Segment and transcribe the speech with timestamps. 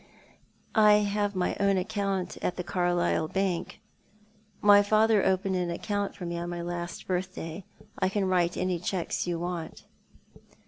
[0.73, 3.81] "I have my own account at the Carlisle Bank.
[4.59, 7.65] My father opened an account for me on my last birthday.
[7.99, 9.85] I can write any cheques you want."